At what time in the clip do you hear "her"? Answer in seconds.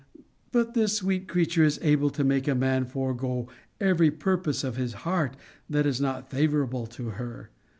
7.09-7.51